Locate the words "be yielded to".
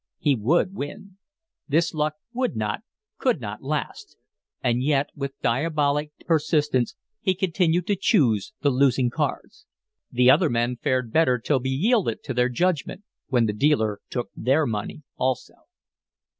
11.59-12.33